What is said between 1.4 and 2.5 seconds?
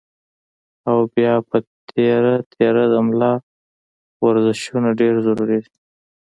پۀ تېره